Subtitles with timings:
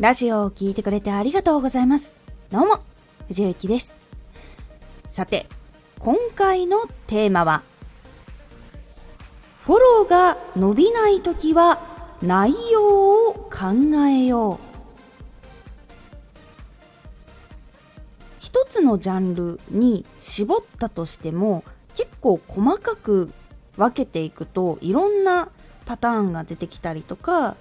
[0.00, 2.16] ラジオを聴いてくれてありがとうございます。
[2.52, 2.84] どうも、
[3.26, 3.98] 藤幸です。
[5.06, 5.46] さて、
[5.98, 7.64] 今回のテーマは、
[9.64, 11.80] フォローが伸びないときは
[12.22, 14.68] 内容を考えよう。
[18.38, 23.32] 一つのジャンルに絞ったとしても結構細かく
[23.76, 25.48] 分けていくといろんな
[25.86, 27.56] パターンが出てきたりとか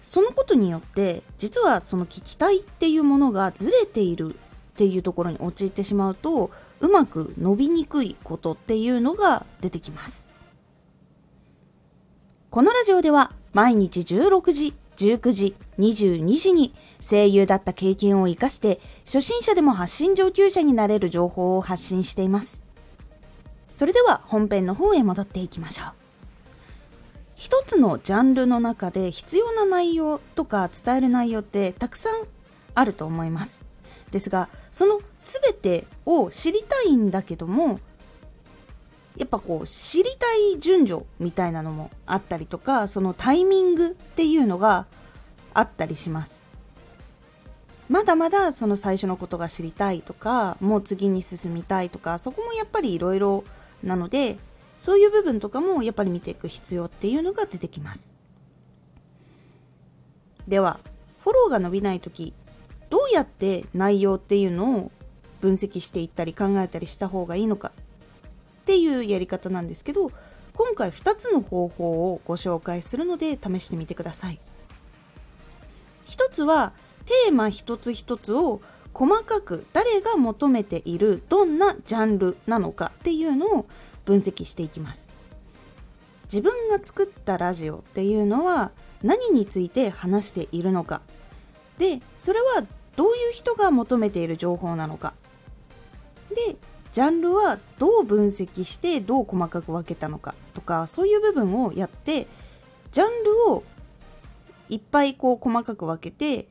[0.00, 4.38] そのことによって実はその聞きたいっていうものがずれているっ
[4.76, 6.50] ていうところに陥ってしまうと
[6.80, 10.30] うまく伸びにくいことっていうのが出てきます。
[12.48, 22.62] このラジオでは毎日16時19時22時に声優だった経験を活かして初心者でも発信上級者になれる情報を発信しています。
[23.70, 25.99] それでは本編の方へ戻っていきましょう。
[27.40, 32.26] 一つのジャンルの中で必要な内容とか伝える内容ってたくさん
[32.74, 33.64] あると思います。
[34.10, 37.80] ですが、その全てを知りたいんだけども、
[39.16, 44.84] やっぱこう知りたい順序みたいなのもあったりとか、そのタイミングっていうのが
[45.54, 46.44] あったりします。
[47.88, 53.44] まだまだその最初のことが知りたいとか、もう次に進みたいとか、そこもやっぱりいろいろ
[53.82, 54.36] なので、
[54.80, 58.14] そういう部分とかもやっぱり見ていく必要っていうのが出てきます。
[60.48, 60.80] では、
[61.22, 62.32] フォローが伸びない時
[62.88, 64.90] どうやって内容っていうのを
[65.42, 67.72] 分析していったり考えたりした方がいいのか
[68.62, 70.10] っていうやり方なんですけど、
[70.54, 74.40] 今回2つの方法をご紹介するので試してみてください。
[76.06, 76.72] 1つは
[77.04, 78.62] テーマ一つ一つを
[78.94, 83.66] 細かく誰が求めているどんなジャンルなのかっていうのを
[84.10, 85.08] 分析していきます。
[86.24, 88.72] 自分が作ったラジオっていうのは
[89.04, 91.00] 何について話しているのか。
[91.78, 92.66] でそれは
[92.96, 95.14] どういう人が求めている情報なのか。
[96.30, 96.56] で
[96.92, 100.34] ジャンルはどう分析してどう細かく分けたのか。
[100.54, 102.26] とかそういう部分をやって
[102.90, 103.62] ジャンルを
[104.68, 106.48] いっぱいこう細かく分けて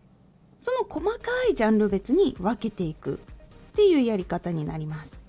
[0.59, 3.17] その細かいジャンル別に分けていくっ
[3.75, 5.21] ていうやり方になります。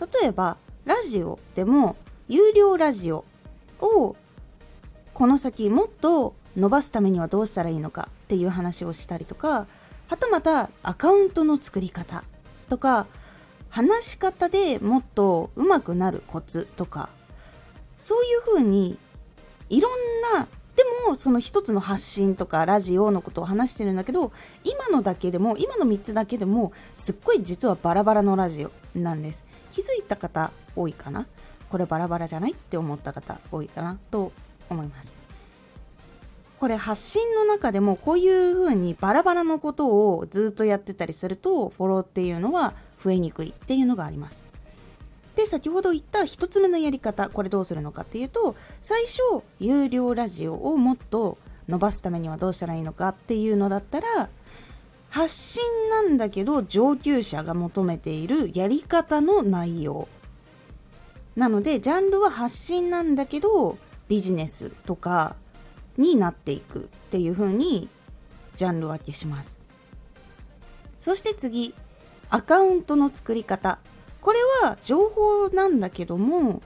[0.00, 0.56] 例えば
[0.86, 1.96] ラジオでも
[2.28, 3.24] 有料ラジオ
[3.80, 4.16] を
[5.12, 9.66] この先もっと伸ばすためにはどうしたらいいのかっていう話をしたりとか
[10.06, 12.22] はたまたアカウントの作り方
[12.68, 13.08] とか
[13.68, 17.08] 話し方でもっと上手くなるコツとか
[17.98, 18.96] そういうふうに
[19.68, 19.92] いろん
[20.38, 20.46] な
[20.76, 24.30] でもその一つの発信とかラジオのことを話してるんだけど
[24.62, 29.44] 今のだけでも今の3つだけでもすっごい実はバラバラのラジオなんです。
[29.70, 31.26] 気づいた方多いかな？
[31.68, 33.98] これバラバラじゃないって思った方多いかな？
[34.10, 34.32] と
[34.70, 35.16] 思います。
[36.58, 44.42] これ発信の中でもこういう風にバラバラのことをずっとやってたりするとフォローっていうのは増えにくいっていうのがあります。
[45.34, 49.20] で先ほど言った1つ目のやり方これどうするのかっていうと最初
[49.60, 51.36] 有料ラジオをもっと
[51.68, 54.30] 伸ばすためにはどうしたらいいのかっていうのだったら
[55.10, 60.08] 発信なんだけど上級者が求めているやり方の内容。
[61.34, 63.78] なのでジャンルは発信なんだけど
[64.08, 65.36] ビジネスとか
[65.96, 67.88] になっていくっていう風に
[68.56, 69.58] ジャンル分けします。
[70.98, 71.74] そして次
[72.30, 73.78] アカウントの作り方。
[74.20, 76.60] これは情報なんだけども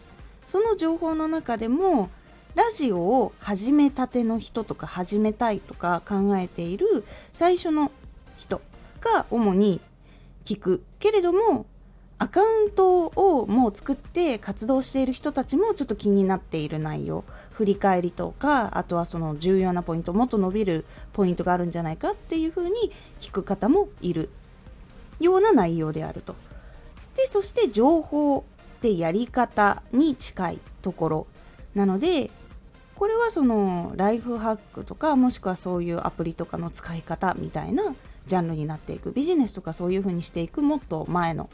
[0.47, 2.09] その情報の中でも
[2.55, 7.93] ラジオを始めたての人とか始めたいとか考えている最初の
[8.41, 8.61] 人
[9.01, 9.81] が主に
[10.45, 11.67] 聞くけれども
[12.19, 24.29] アカウントをもう作って活動している人たちもちょっと気になっている内容振り返りとかあとはその重要なポイントもっと伸びるポイントがあるんじゃないかっていうふうに聞く方もいる
[25.19, 26.35] ような内容であると。
[27.17, 28.45] でそして情報
[28.81, 31.27] でやり方に近いところ
[31.75, 32.31] なので
[32.97, 37.95] これはそのライフハックとかもしくはそういうアプリとかの使い方みたいな
[38.31, 39.11] ジャンルになっていく。
[39.11, 41.51] ビジネスとかそういう風にしていくもっと前の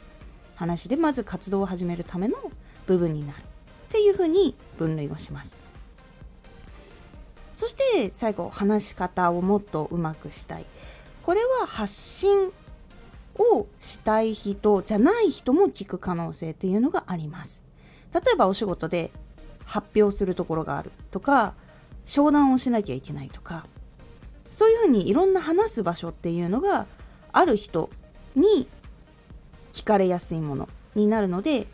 [0.53, 2.37] 話でまず活動を始めるための
[2.85, 3.41] 部分になるっ
[3.89, 5.59] ていう風に分類をします。
[7.55, 10.65] そして最後話し方をもっとうまくしたい。
[11.23, 12.53] これは発信
[13.39, 17.63] をしたい人じゃない人も聞く可能性っていうのがあります。
[18.13, 19.11] 例えばお仕事で
[19.65, 21.55] 発表するところがあるとか
[22.05, 23.65] 商談をしなきゃいけないとか
[24.57, 26.87] そういうふうにいろんな話す場所っていうのが
[27.31, 27.91] ある人
[28.35, 28.67] に
[29.71, 31.67] 聞かれやすいものになるので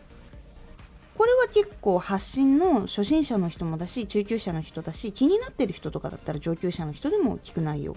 [1.15, 7.95] これは結構発信の初心者の人もだし中級者の人だし気になってる人とかだったら上級者の人でも聞く内容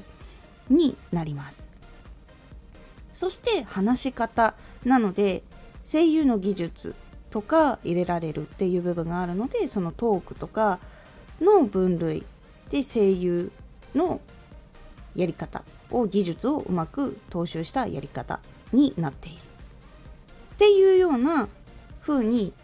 [0.71, 1.69] になります。
[3.13, 4.55] そして話し方
[4.85, 5.43] なので
[5.85, 6.95] 声優の技術
[7.31, 10.79] とか入れられるっていう部分があるのでそのトークとか
[11.41, 12.25] の分類
[12.71, 13.51] で声優
[13.93, 14.21] の
[15.17, 18.41] やり方を技術をうまく踏襲したやり方
[18.73, 19.39] になっている。
[19.39, 21.49] っていうような
[22.01, 22.55] 風に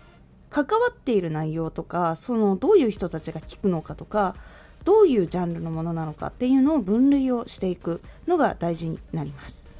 [0.48, 4.34] 関わっている内容とかそのどういう人たちが聞くのかとか
[4.84, 9.70] どういうジャンルのものなのかっていうのを分類をしていくのが大事になります。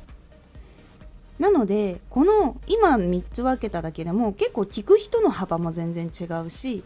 [1.39, 6.85] なのでこの今3つ分けただけでも結構聞く人の幅も全然違うし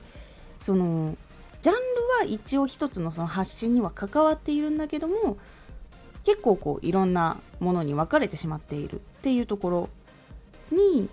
[0.58, 1.14] その
[1.60, 1.80] ジャンル
[2.20, 5.36] は一応一つのその発信には関わっているんだけども
[6.26, 9.88] 結構こういろんなものに分かれてしまっているっていうところ
[10.72, 11.08] に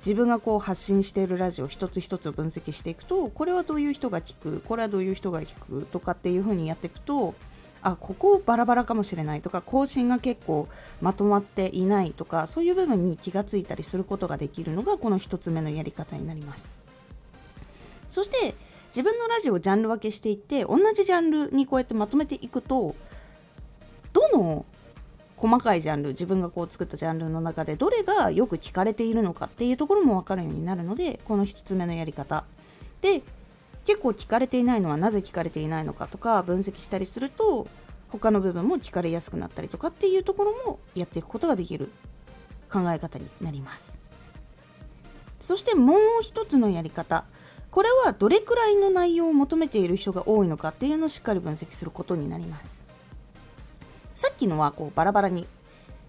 [0.00, 7.34] 自分がこう発信しているラジオ一つ一つを分析していくとこれはどういう人が聞くこれはどういう人が聞くとかっていう風にやっていくと
[7.80, 10.68] あここバラバラかもしれないとか更新が結構
[11.00, 16.70] まとまっていないとかそういう部分に気がついたりすることができるのがこの1つ目のやり方になります。
[18.10, 18.54] そして
[18.88, 22.94] 自分のラジオをジャンル分けしていって同じジャンルにこうやってまとめていくと
[24.12, 24.66] どの
[25.36, 32.44] 細かいジャンル自分がこう作ったジャンルの中でどれがよく聞かれているのかっていうところも分かるようになるのでこの1つ目のやり方。
[33.00, 33.22] で
[33.86, 37.66] 結構聞かれていないのはなぜ聞かれていないのかとか分析したりすると
[38.10, 41.90] 他の部分も聞かれやすくなったりとかっていうところもやっていくことができる
[42.70, 43.98] 考え方になります。
[45.40, 47.24] そしてもう一つのやり方。
[47.70, 52.89] これはどれくらいの内容を求めている人が多いのかっていうのをしっかり分析することになります。
[54.20, 55.46] さっきのはこうバラバラに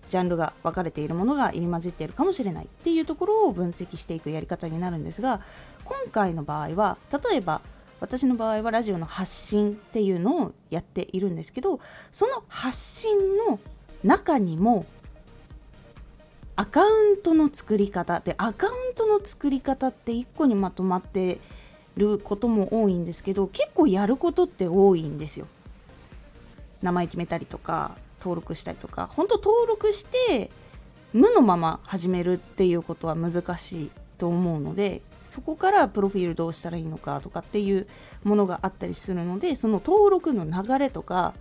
[0.09, 5.39] ジャンルが分かれているものが入り混じっているかもしれないっていうところを分析していくやり方になるんですが
[5.85, 7.61] 今回の場合は例えば
[8.01, 11.79] 私の場合はラジオの発信っていうのをやっているんですけど
[12.11, 13.61] その発信の
[14.03, 14.85] 中にも
[16.57, 21.39] アカウントの作り方でアカウントの作り方って1個にまとまって
[21.95, 25.47] ることも多いんですけど結構やることって多いんですよ。
[26.81, 30.49] 名前決めたりとか登録したりとか本当登録して
[31.13, 37.87] 無のまま始めるっていうことは難しいと思うのでそこからプロフィールどうしたらいいのかとかっていう
[38.23, 41.33] ものがあったりするのでその登録の流れとか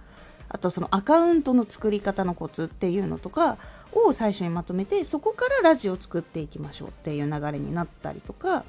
[0.49, 3.57] あとそのアカウントの作り方のコツっていうのとか
[3.93, 8.65] を最初にまとめてそこからラジオを作っていきましょうっていう流れになったりとか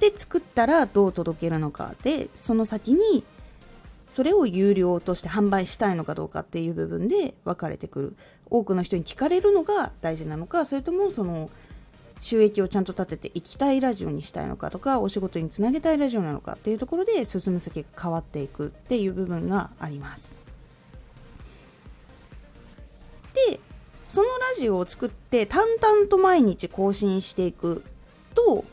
[0.00, 3.24] で作ったらどう届けるのかでその先に
[4.08, 8.16] それを有料として販売したいのかどうかっていう部分で分かれてくる。
[8.50, 11.48] 多くの人に聞かれるのが大事なのかそれともその
[12.20, 20.34] 収益をちゃんと立てていきたいラジオにしたいのかとかお仕事につなげたいラジオなのかっていうところで進む先が変わっていくっていう部分があります。
[23.48, 23.58] で
[24.06, 27.82] そのラジオを作って淡々と毎日更新していく
[28.34, 28.66] と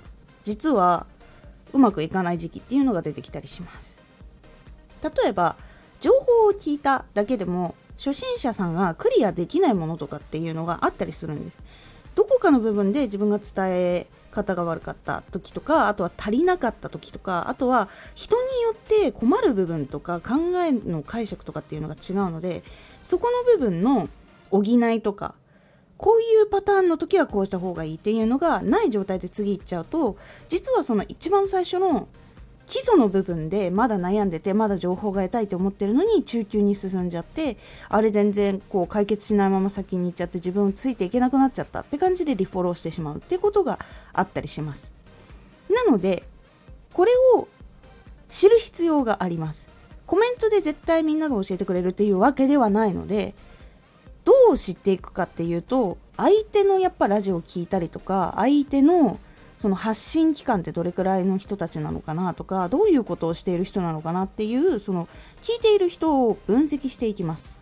[0.44, 1.08] 実は
[1.72, 3.99] うまくいかない時期っていうのが出てきたりします。
[5.04, 5.56] 例えば
[6.00, 11.58] 情報を聞いただけでも初心者さんがクリアできないものとかっていうのがあったりするんです。
[12.16, 22.64] どこかの部分で自分が伝え方が悪かった時とかあとは足りなかった時とかあとは人によって困る部分とか考えの解釈とかっていうのが違うので
[23.04, 24.10] そこの部分の
[24.52, 25.34] 補いとか
[25.98, 32.08] こういうパターンの時はこうした方がいいっていうのがない状態で次行っちゃうと実はその一番最初の
[32.70, 37.58] 基礎の部分でまだ悩んでてまだ情報が得たいと思ってるのに中級に進んじゃって
[37.90, 43.80] あれ全然こう解決しないまま先に行っちゃって自分をついていけなくなっちゃったって感じでリフォローしてしまうってうことが
[44.14, 44.94] あったりします。
[45.68, 46.24] なので
[46.94, 47.48] これを
[48.30, 49.68] 知る必要があります。
[50.06, 53.34] コメントで絶対みんなが教えてくれるっていうわけではないので
[54.26, 59.20] どう知っていくかっていうと相手のやっぱラジオを聞いたりとか相手の
[59.60, 65.10] その発信期間ってどれくらいの人たちなのかなとかどういうことをしている人なのかなっていうその
[65.42, 67.60] 聞いている人を分析していきます。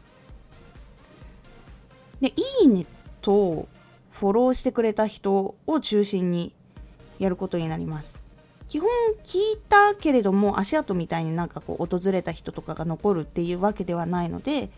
[2.21, 2.85] でいいね
[3.21, 3.67] と
[4.11, 6.53] フォローしてくれた人を中心に
[7.17, 8.19] やることになります。
[8.67, 8.89] 基本
[9.23, 14.69] 聞いたけれども足跡みたいになんかこう訪れた人とかが残るっていうわけではないので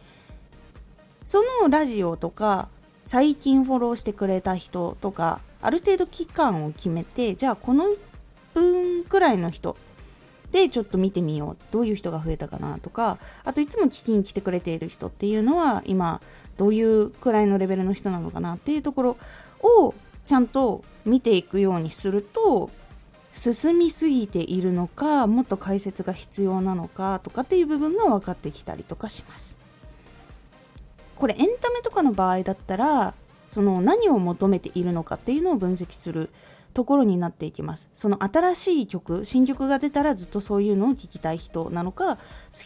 [1.26, 2.70] そのラジオとか
[3.04, 7.86] 最近フォローしてくれた人とかある程度期間を決めてじゃあこの
[8.54, 9.78] 分くらいの人
[10.52, 16.22] でちょっと見てみようどういう人が増えたかなとかあといつも聞きに来てくれている人っていうのは今
[16.58, 19.18] どういうくらいのレベルの人なのかなっていうところ
[19.62, 19.94] を
[20.26, 22.70] ちゃんと見ていくようにすると
[23.32, 29.58] 進みすぎているのかもっと解説が必要なのかとかっていう部分が分かってきたりとかします。
[31.16, 33.14] これエンタメとかの場合だったら
[33.52, 36.30] その何を求めているのかっていうのを分析する
[36.74, 37.90] ところになっていきます。
[37.94, 42.22] その新しい曲新曲が出たらずっとそういうのを聴きたい人なのか好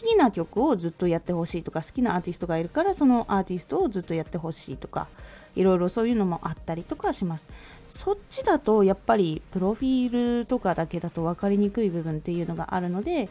[0.08, 5.08] きな曲をずっとやってほしいとか好きなアーティストがいるからそのアーティストをずっとやってほしいとか
[5.56, 7.48] いろいろそういうのもあったりとかします。
[7.88, 13.30] そっちだとやっぱりプロフィールとかだけだと分かりにくい部分っていうのがあるので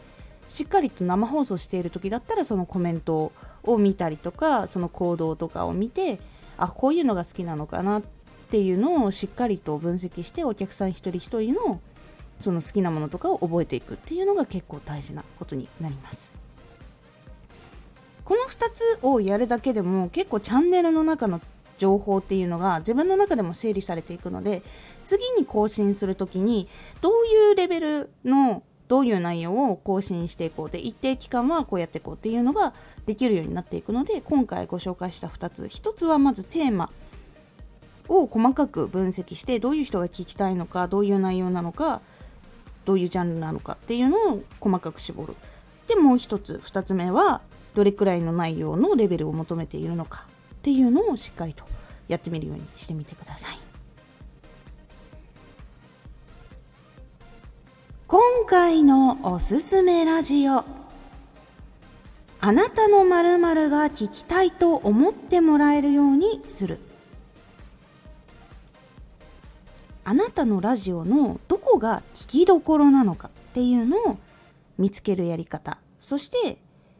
[0.49, 3.31] しっかりと生放送している時だったらそのコメント
[3.63, 6.19] を見たりとかその行動とかを見て
[6.57, 8.03] あこういうのが好きなのかなっ
[8.49, 11.81] ていうのをしっかりと分析してお客さん一人一人の
[12.39, 16.33] その好きなものとかを覚えていくっていうのが結構大事なことになります。
[18.25, 21.41] この2つをやるだけでも結構チャンネルの中の
[21.77, 24.63] 情報っていうのが自分の中でも整理されていくので
[25.03, 26.67] 次に更新する時に
[27.01, 32.75] どういうレベルのどういう内容を更新していこうで一定期間はこうやっていこうっていうのが
[33.07, 35.63] できるようになっていくので今回ご紹介した2つ。
[35.63, 36.91] 1つはまずテーマ。
[38.07, 42.01] を細かく分析してどういう人が聞きたいのかどういう内容なのか
[42.85, 45.35] どういうジャンルなのかっていうのを細かく絞る。
[45.87, 47.41] でもう1つ2つ目は
[47.73, 51.63] どれくらいの内容のレベルを求めているのかっていうのをしっかりと
[52.07, 53.62] やってみるようにしてみてください。
[58.13, 60.63] 今回のおすすめラジオ。
[62.41, 66.77] あなたの〇〇が聞きたいと思ってもらえるようにする。
[70.03, 74.19] あなたのラジオのどこが聞きどころなのかっていうのを
[74.77, 75.79] 見つけるやり方。
[75.99, 76.59] そして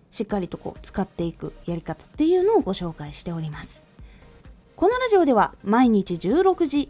[0.09, 3.83] しっかりとこう使っていくやり方っていうのをご紹介しております。
[4.75, 6.89] このラジオでは毎日16時